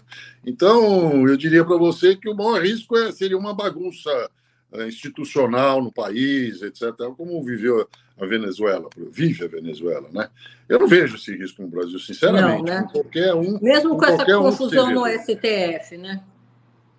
[0.46, 4.30] Então, eu diria para você que o maior risco é, seria uma bagunça
[4.74, 10.28] é, institucional no país, etc., como viveu a Venezuela, vive a Venezuela, né?
[10.68, 12.58] Eu não vejo esse risco no Brasil, sinceramente.
[12.58, 12.88] Não, né?
[12.92, 16.22] qualquer um, Mesmo com essa confusão um no STF, né?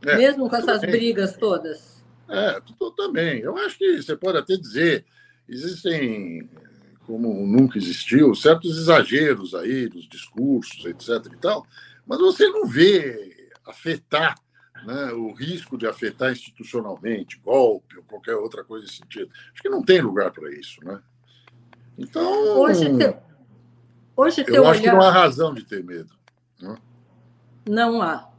[0.05, 0.91] É, Mesmo com essas bem.
[0.91, 2.03] brigas todas.
[2.29, 3.39] É, tudo também.
[3.39, 5.05] Eu acho que você pode até dizer,
[5.49, 6.49] existem,
[7.05, 11.33] como nunca existiu, certos exageros aí dos discursos, etc.
[11.33, 11.65] e tal,
[12.05, 14.35] mas você não vê afetar
[14.85, 19.31] né, o risco de afetar institucionalmente, golpe ou qualquer outra coisa nesse sentido.
[19.51, 21.01] Acho que não tem lugar para isso, né?
[21.97, 23.15] Então, hoje, te...
[24.15, 24.91] hoje eu acho olhar...
[24.91, 26.13] que não há razão de ter medo.
[26.61, 26.77] Né?
[27.67, 28.34] Não há.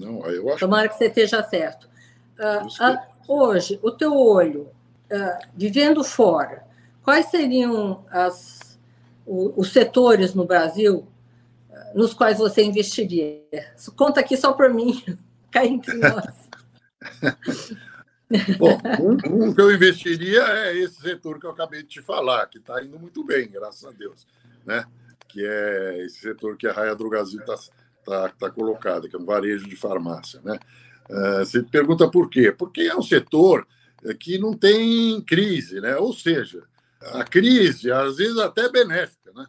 [0.00, 0.60] Não, eu acho.
[0.60, 1.88] Tomara que você esteja certo.
[2.38, 4.68] Uh, uh, hoje, o teu olho,
[5.12, 6.64] uh, vivendo fora,
[7.02, 8.78] quais seriam as,
[9.26, 11.06] o, os setores no Brasil
[11.94, 13.42] nos quais você investiria?
[13.96, 15.02] Conta aqui só para mim,
[15.50, 16.48] cai entre nós.
[18.58, 22.46] Bom, um, um, que eu investiria é esse setor que eu acabei de te falar,
[22.46, 24.24] que está indo muito bem, graças a Deus.
[24.64, 24.84] Né?
[25.30, 27.54] que é esse setor que a Raia Drogazil está
[28.04, 30.40] tá, tá colocada, que é um varejo de farmácia.
[30.44, 30.58] Né?
[31.08, 32.52] Uh, você pergunta por quê?
[32.52, 33.66] Porque é um setor
[34.18, 35.96] que não tem crise, né?
[35.96, 36.62] ou seja,
[37.12, 39.30] a crise, às vezes, até é benéfica.
[39.34, 39.46] Né?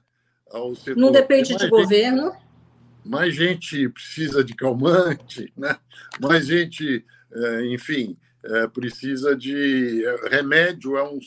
[0.50, 1.00] Ao setor.
[1.00, 2.34] Não depende de governo.
[3.06, 5.78] mais gente precisa de calmante, né?
[6.20, 8.18] mais gente, é, enfim,
[8.74, 11.20] precisa de remédio, é um,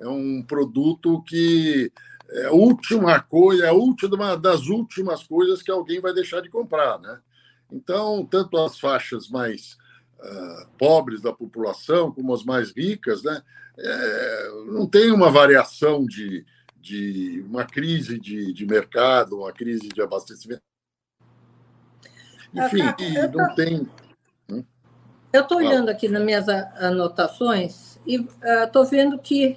[0.00, 1.92] é um produto que
[2.32, 6.48] é a última coisa, é a última das últimas coisas que alguém vai deixar de
[6.48, 7.18] comprar, né?
[7.72, 9.76] Então, tanto as faixas mais
[10.18, 13.42] uh, pobres da população como as mais ricas, né?
[13.78, 16.44] É, não tem uma variação de,
[16.76, 20.62] de uma crise de, de mercado, uma crise de abastecimento.
[22.52, 22.82] Enfim,
[23.32, 23.88] não tem.
[24.50, 24.64] Hum?
[25.32, 28.26] Eu estou olhando aqui nas minhas anotações e
[28.64, 29.56] estou uh, vendo que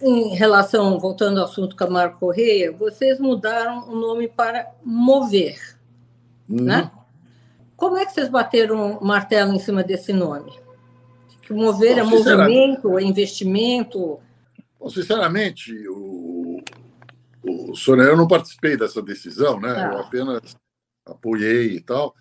[0.00, 5.76] em relação, voltando ao assunto Camargo Correia, vocês mudaram o nome para Mover,
[6.48, 6.62] uhum.
[6.64, 6.90] né?
[7.76, 10.52] Como é que vocês bateram o martelo em cima desse nome?
[11.42, 14.18] Que mover é Bom, é movimento, é investimento?
[14.78, 16.60] Bom, sinceramente, o,
[17.42, 19.70] o Sônia, eu não participei dessa decisão, né?
[19.70, 19.92] Ah.
[19.92, 20.56] Eu apenas
[21.06, 22.14] apoiei e tal,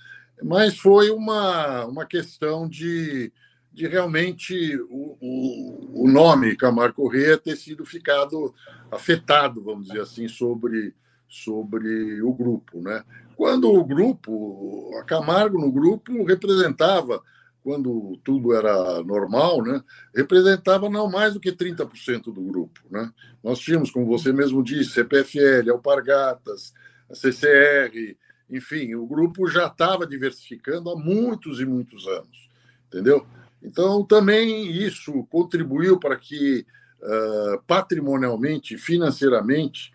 [0.44, 3.34] mas foi uma, uma questão de
[3.78, 8.52] de realmente o, o, o nome Camargo Corrêa ter sido ficado
[8.92, 10.96] afetado, vamos dizer assim, sobre,
[11.28, 12.82] sobre o grupo.
[12.82, 13.04] Né?
[13.36, 17.22] Quando o grupo, a Camargo no grupo representava,
[17.64, 19.84] quando tudo era normal, né,
[20.16, 22.82] representava não mais do que 30% do grupo.
[22.90, 23.12] Né?
[23.44, 26.74] Nós tínhamos, como você mesmo disse, CPFL, Alpargatas,
[27.14, 28.18] CCR,
[28.50, 32.50] enfim, o grupo já estava diversificando há muitos e muitos anos,
[32.88, 33.24] entendeu?
[33.68, 36.66] Então, também isso contribuiu para que,
[37.02, 39.94] uh, patrimonialmente, financeiramente,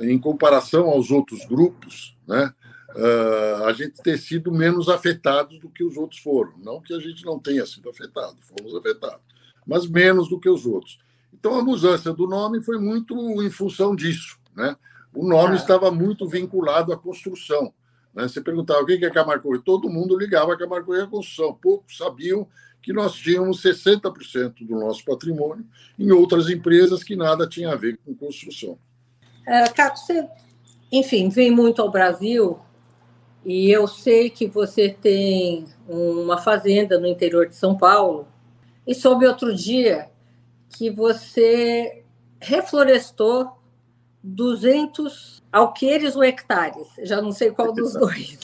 [0.00, 2.52] em comparação aos outros grupos, né,
[2.96, 6.54] uh, a gente ter sido menos afetados do que os outros foram.
[6.58, 9.22] Não que a gente não tenha sido afetado, fomos afetados,
[9.64, 10.98] mas menos do que os outros.
[11.32, 14.36] Então, a mudança do nome foi muito em função disso.
[14.56, 14.76] Né?
[15.14, 15.56] O nome ah.
[15.56, 17.72] estava muito vinculado à construção.
[18.12, 18.26] Né?
[18.26, 21.54] Você perguntava o que é Camargo todo mundo ligava a Camargo à construção.
[21.54, 22.48] Poucos sabiam
[22.82, 25.64] que nós tínhamos 60% do nosso patrimônio
[25.98, 28.76] em outras empresas que nada tinha a ver com construção.
[29.46, 30.28] É, Caco, você,
[30.90, 32.58] enfim, vem muito ao Brasil
[33.44, 38.26] e eu sei que você tem uma fazenda no interior de São Paulo
[38.86, 40.10] e soube outro dia
[40.68, 42.04] que você
[42.40, 43.52] reflorestou
[44.22, 48.38] 200 alqueires ou hectares, já não sei qual dos dois,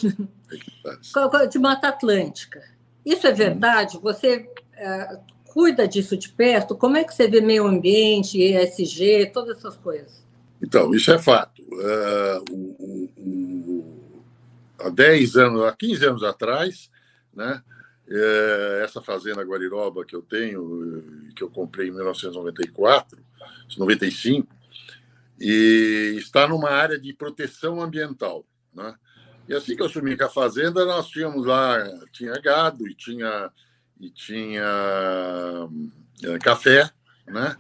[1.51, 2.78] de Mata Atlântica.
[3.09, 3.99] Isso é verdade?
[4.03, 6.77] Você é, cuida disso de perto?
[6.77, 10.27] Como é que você vê meio ambiente, ESG, todas essas coisas?
[10.63, 11.63] Então, isso é fato.
[11.63, 14.13] Uh, o, o,
[14.79, 16.91] há 10 anos, há 15 anos atrás,
[17.35, 17.63] né,
[18.11, 21.03] é, essa fazenda Guariroba que eu tenho,
[21.35, 23.19] que eu comprei em 1994,
[23.79, 24.47] 95,
[25.41, 28.45] e está numa área de proteção ambiental.
[28.75, 28.95] Né?
[29.49, 31.83] E assim que eu assumi com a fazenda, nós tínhamos lá,
[32.13, 33.51] tinha gado e tinha,
[33.99, 34.63] e tinha
[36.23, 36.91] é, café,
[37.27, 37.57] né?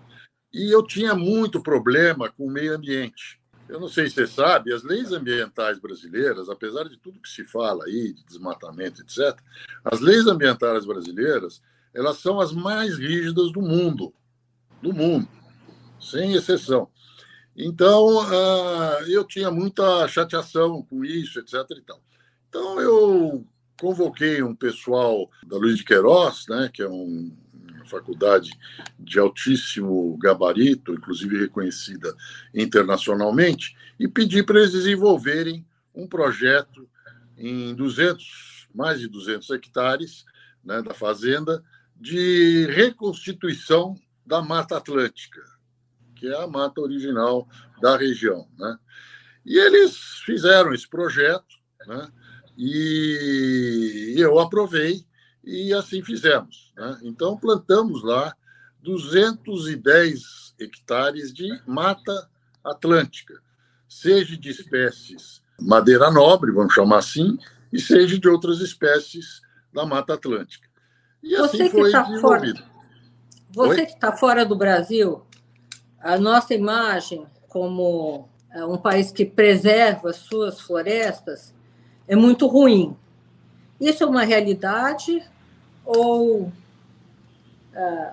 [0.53, 3.40] E eu tinha muito problema com o meio ambiente.
[3.66, 7.44] Eu não sei se você sabe, as leis ambientais brasileiras, apesar de tudo que se
[7.44, 9.38] fala aí, de desmatamento, etc.,
[9.85, 11.62] as leis ambientais brasileiras,
[11.94, 14.12] elas são as mais rígidas do mundo,
[14.83, 15.29] do mundo,
[16.01, 16.90] sem exceção.
[17.61, 21.55] Então, uh, eu tinha muita chateação com isso, etc.
[21.73, 22.01] E tal.
[22.49, 23.44] Então, eu
[23.81, 27.37] convoquei um pessoal da Luiz de Queiroz, né, que é um,
[27.75, 28.53] uma faculdade
[28.97, 32.14] de altíssimo gabarito, inclusive reconhecida
[32.55, 36.88] internacionalmente, e pedi para eles desenvolverem um projeto
[37.37, 40.25] em 200, mais de 200 hectares
[40.64, 41.61] né, da fazenda,
[41.97, 45.58] de reconstituição da Mata Atlântica
[46.18, 47.48] que é a mata original
[47.81, 48.46] da região.
[48.58, 48.79] Né?
[49.44, 51.56] E eles fizeram esse projeto,
[51.87, 52.08] né?
[52.56, 55.04] e eu aprovei,
[55.44, 56.73] e assim fizemos.
[56.77, 56.98] Né?
[57.04, 58.35] Então, plantamos lá
[58.83, 62.29] 210 hectares de mata
[62.64, 63.40] atlântica,
[63.88, 67.37] seja de espécies madeira nobre, vamos chamar assim,
[67.73, 69.40] e seja de outras espécies
[69.73, 70.69] da Mata Atlântica.
[71.23, 72.58] E assim Você foi tá desenvolvido.
[72.58, 72.79] Fora...
[73.50, 73.87] Você Oi?
[73.87, 75.27] que está fora do Brasil,
[76.01, 81.55] a nossa imagem como é, um país que preserva suas florestas
[82.07, 82.96] é muito ruim.
[83.81, 85.23] Isso é uma realidade
[85.85, 86.53] ou
[87.73, 88.13] é,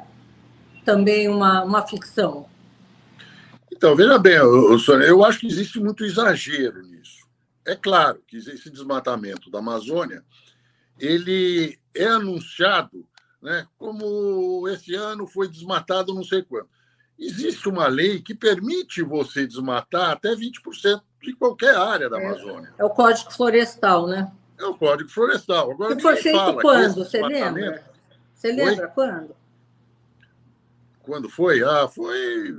[0.84, 2.48] também uma, uma ficção?
[3.72, 7.28] Então, veja bem, eu, eu acho que existe muito exagero nisso.
[7.66, 10.24] É claro que esse desmatamento da Amazônia
[11.00, 13.06] ele é anunciado
[13.42, 16.70] né, como esse ano foi desmatado não sei quanto.
[17.18, 22.74] Existe uma lei que permite você desmatar até 20% de qualquer área da é, Amazônia.
[22.78, 24.32] É, é o Código Florestal, né?
[24.60, 25.72] É o Código Florestal.
[25.72, 26.96] Agora, foi feito quando?
[26.96, 27.84] Você lembra?
[28.34, 29.36] Você lembra quando?
[31.02, 31.64] Quando foi?
[31.64, 32.54] Ah, foi.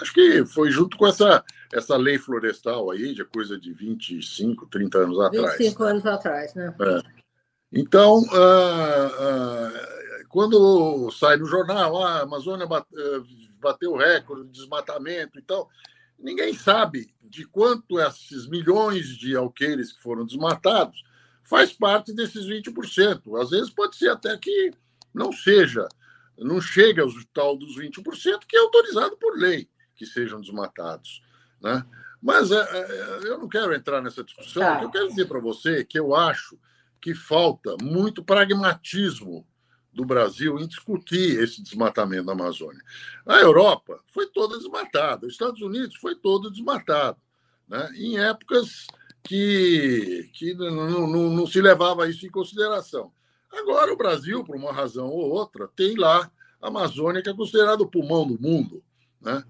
[0.00, 4.98] Acho que foi junto com essa, essa lei florestal aí, de coisa de 25, 30
[4.98, 5.58] anos atrás.
[5.58, 6.74] 25 anos atrás, né?
[6.80, 7.22] É.
[7.72, 12.66] Então, ah, ah, quando sai no jornal, ah, a Amazônia
[13.62, 15.70] bateu recorde de desmatamento e tal,
[16.18, 21.02] ninguém sabe de quanto esses milhões de alqueires que foram desmatados
[21.42, 23.40] faz parte desses 20%.
[23.40, 24.72] Às vezes pode ser até que
[25.14, 25.88] não seja,
[26.38, 31.22] não chega ao tal dos 20%, que é autorizado por lei que sejam desmatados.
[31.60, 31.84] Né?
[32.20, 34.82] Mas é, é, eu não quero entrar nessa discussão, tá.
[34.82, 36.58] eu quero dizer para você que eu acho
[37.00, 39.46] que falta muito pragmatismo
[39.92, 42.82] do Brasil em discutir esse desmatamento da Amazônia.
[43.26, 47.18] A Europa foi toda desmatada, os Estados Unidos foi todo desmatado,
[47.68, 47.90] né?
[47.94, 48.86] em épocas
[49.22, 53.12] que, que não, não, não se levava isso em consideração.
[53.52, 56.30] Agora, o Brasil, por uma razão ou outra, tem lá
[56.60, 58.82] a Amazônia, que é considerado o pulmão do mundo.
[59.20, 59.44] Né?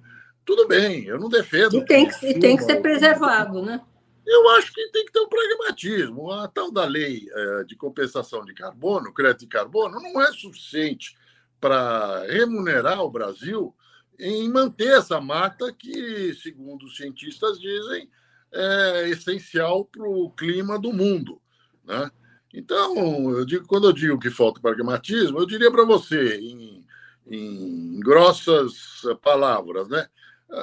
[0.44, 1.76] Tudo bem, eu não defendo.
[1.76, 3.80] E tem que, e tem que ser preservado, né?
[4.26, 6.30] Eu acho que tem que ter um pragmatismo.
[6.30, 11.16] A tal da lei é, de compensação de carbono, crédito de carbono, não é suficiente
[11.60, 13.74] para remunerar o Brasil
[14.18, 18.08] em manter essa mata que, segundo os cientistas dizem,
[18.52, 21.40] é essencial para o clima do mundo.
[21.84, 22.10] Né?
[22.52, 26.84] Então, eu digo, quando eu digo que falta pragmatismo, eu diria para você, em,
[27.26, 30.06] em grossas palavras, né?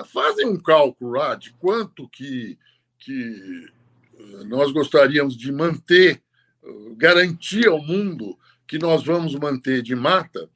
[0.05, 2.57] fazem um cálculo lá de quanto que,
[3.00, 3.68] que
[4.45, 6.22] nós gostaríamos de manter,
[6.97, 8.38] garantir ao mundo
[8.68, 10.50] que nós vamos manter de mata,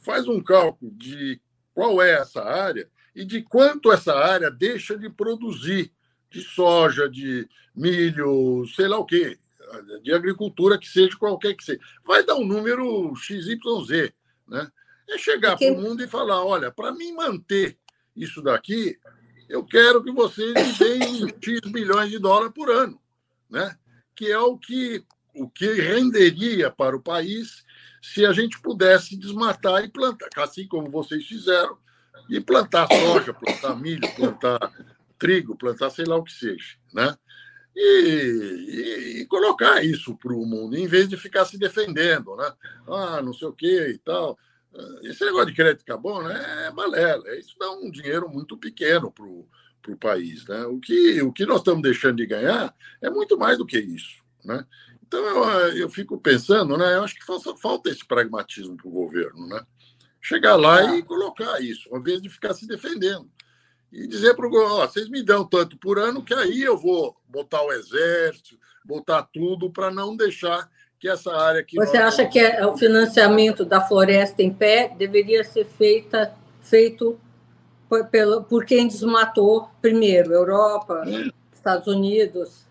[0.00, 1.40] faz um cálculo de
[1.72, 5.90] qual é essa área e de quanto essa área deixa de produzir
[6.30, 9.38] de soja, de milho, sei lá o quê,
[10.02, 11.80] de agricultura que seja qualquer que seja.
[12.04, 14.12] Vai dar um número XYZ,
[14.46, 14.70] né?
[15.08, 17.78] É chegar para o mundo e falar, olha, para mim manter
[18.16, 18.98] isso daqui,
[19.48, 23.00] eu quero que vocês me X bilhões de dólares por ano,
[23.50, 23.76] né?
[24.14, 27.64] Que é o que o que renderia para o país
[28.00, 31.76] se a gente pudesse desmatar e plantar, assim como vocês fizeram,
[32.28, 34.72] e plantar soja, plantar milho, plantar
[35.18, 37.16] trigo, plantar sei lá o que seja, né?
[37.74, 37.80] E,
[38.68, 42.52] e, e colocar isso para o mundo, em vez de ficar se defendendo, né?
[42.86, 44.38] Ah, não sei o que e tal.
[45.02, 49.96] Esse negócio de crédito carbono é balela, isso dá um dinheiro muito pequeno para o
[49.98, 50.46] país.
[50.46, 50.64] Né?
[50.66, 54.22] O, que, o que nós estamos deixando de ganhar é muito mais do que isso.
[54.44, 54.64] Né?
[55.06, 56.96] Então eu, eu fico pensando, né?
[56.96, 59.64] Eu acho que falta, falta esse pragmatismo para o governo, né?
[60.20, 63.30] Chegar lá e colocar isso, ao invés de ficar se defendendo
[63.94, 67.16] e dizer para o governo, vocês me dão tanto por ano que aí eu vou
[67.28, 70.68] botar o exército, botar tudo para não deixar
[71.04, 75.44] que essa área que Você acha que é o financiamento da floresta em pé deveria
[75.44, 77.20] ser feita, feito
[77.86, 81.28] por, pelo, por quem desmatou primeiro, Europa, é.
[81.52, 82.66] Estados Unidos?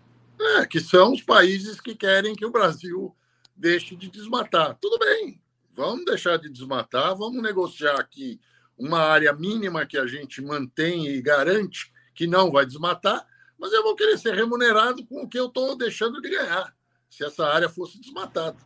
[0.58, 3.14] É, que são os países que querem que o Brasil
[3.54, 4.76] deixe de desmatar.
[4.80, 5.40] Tudo bem,
[5.72, 8.40] vamos deixar de desmatar, vamos negociar aqui
[8.76, 13.24] uma área mínima que a gente mantém e garante que não vai desmatar,
[13.56, 16.74] mas eu vou querer ser remunerado com o que eu estou deixando de ganhar,
[17.16, 18.56] se essa área fosse desmatada.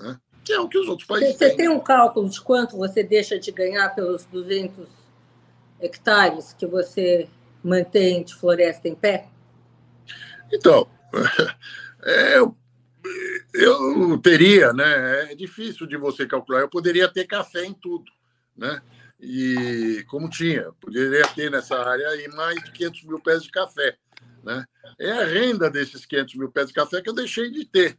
[0.00, 0.18] Né?
[0.44, 1.56] Que é o que os outros países Você têm.
[1.56, 4.88] tem um cálculo de quanto você deixa de ganhar pelos 200
[5.80, 7.28] hectares que você
[7.62, 9.28] mantém de floresta em pé?
[10.52, 10.88] Então,
[12.02, 12.56] é, eu,
[13.54, 15.32] eu teria, né?
[15.32, 16.60] É difícil de você calcular.
[16.60, 18.10] Eu poderia ter café em tudo,
[18.56, 18.82] né?
[19.22, 23.96] e como tinha, poderia ter nessa área aí mais de 500 mil pés de café.
[24.42, 24.64] Né?
[24.98, 27.98] É a renda desses 500 mil pés de café que eu deixei de ter.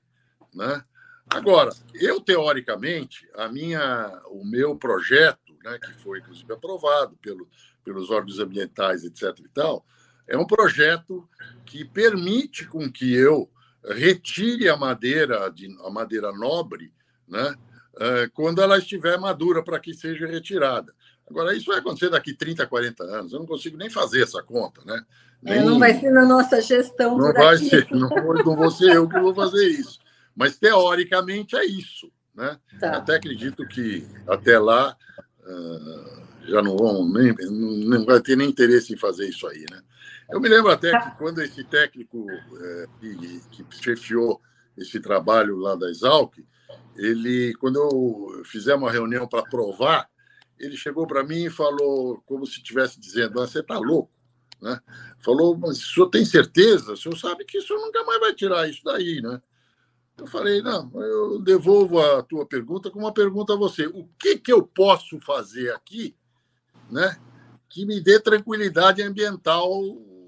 [0.54, 0.84] Né?
[1.30, 7.48] Agora, eu, teoricamente, a minha, o meu projeto, né, que foi inclusive aprovado pelo,
[7.84, 9.40] pelos órgãos ambientais, etc.
[9.40, 9.86] e tal,
[10.28, 11.28] é um projeto
[11.66, 13.50] que permite com que eu
[13.84, 16.94] retire a madeira, de, a madeira nobre,
[17.28, 17.56] né,
[18.00, 20.94] eh, quando ela estiver madura para que seja retirada.
[21.34, 23.34] Agora, isso vai acontecer daqui 30, 40 anos.
[23.34, 25.04] Eu não consigo nem fazer essa conta, né?
[25.42, 25.58] Nem...
[25.58, 27.18] É, não vai ser na nossa gestão.
[27.18, 27.70] Não vai aqui.
[27.70, 30.00] ser, não, não vou ser eu que vou fazer isso.
[30.36, 32.12] Mas, teoricamente, é isso.
[32.36, 32.56] Né?
[32.80, 32.98] Tá.
[32.98, 34.96] Até acredito que, até lá,
[35.40, 39.82] uh, já não vão nem não vai ter nem interesse em fazer isso aí, né?
[40.30, 44.42] Eu me lembro até que quando esse técnico é, que, que chefiou
[44.78, 46.34] esse trabalho lá da Exalc,
[46.96, 50.08] ele, quando eu fizemos uma reunião para provar,
[50.60, 54.12] ele chegou para mim e falou, como se estivesse dizendo, ah, você está louco,
[54.62, 54.80] né?
[55.20, 56.94] Falou, mas o senhor tem certeza?
[56.94, 59.42] O senhor sabe que o senhor nunca mais vai tirar isso daí, né?
[60.18, 63.88] Eu falei, não, eu devolvo a tua pergunta com uma pergunta a você.
[63.88, 66.16] O que, que eu posso fazer aqui
[66.90, 67.20] né,
[67.68, 69.72] que me dê tranquilidade ambiental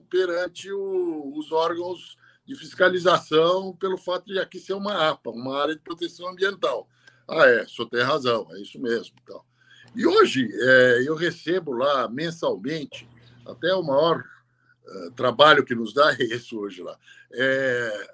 [0.09, 5.76] perante o, os órgãos de fiscalização pelo fato de aqui ser uma APA, uma área
[5.76, 6.88] de proteção ambiental.
[7.28, 9.15] Ah, é, o senhor tem razão, é isso mesmo.
[9.23, 9.43] Então.
[9.96, 13.08] E hoje é, eu recebo lá mensalmente,
[13.46, 14.24] até o maior
[14.86, 16.98] uh, trabalho que nos dá é esse hoje lá,
[17.32, 18.08] é,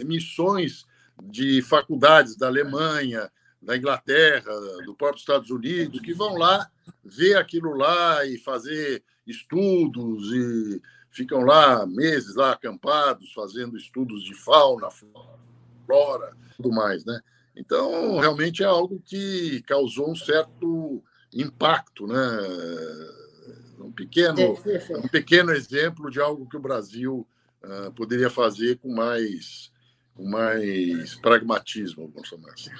[0.00, 0.84] uh, missões
[1.22, 3.30] de faculdades da Alemanha,
[3.62, 4.52] da Inglaterra,
[4.84, 6.70] do próprio Estados Unidos, que vão lá
[7.04, 14.34] ver aquilo lá e fazer estudos e ficam lá meses lá acampados fazendo estudos de
[14.34, 17.20] fauna, flora, tudo mais, né?
[17.56, 21.02] Então, realmente é algo que causou um certo
[21.32, 22.16] impacto, né?
[23.80, 24.56] Um pequeno,
[25.02, 27.26] um pequeno exemplo de algo que o Brasil
[27.64, 29.72] uh, poderia fazer com mais,
[30.14, 32.70] com mais pragmatismo, vamos chamar assim.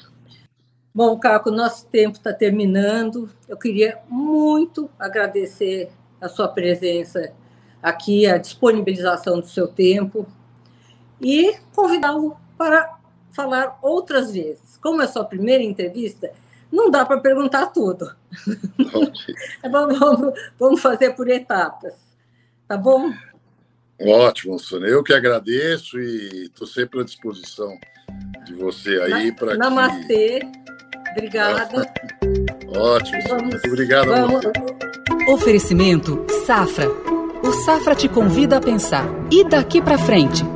[0.95, 3.31] Bom, Caco, nosso tempo está terminando.
[3.47, 7.35] Eu queria muito agradecer a sua presença
[7.83, 10.27] aqui, a disponibilização do seu tempo
[11.21, 12.96] e convidá-lo para
[13.37, 14.79] falar outras vezes.
[14.83, 16.33] Como é a sua primeira entrevista,
[16.73, 18.11] não dá para perguntar tudo.
[19.71, 21.95] vamos, vamos fazer por etapas,
[22.67, 23.13] tá bom?
[24.01, 24.89] Ótimo, Sônia.
[24.89, 27.79] Eu que agradeço e estou sempre à disposição
[28.45, 30.41] de você aí para Namastê.
[30.41, 31.11] Que...
[31.13, 31.93] Obrigada.
[32.69, 33.23] Ótimo.
[33.29, 34.09] Vamos, Muito obrigado.
[34.09, 34.45] Vamos.
[35.29, 36.89] Oferecimento Safra.
[37.43, 39.07] O Safra te convida a pensar.
[39.31, 40.56] E daqui para frente?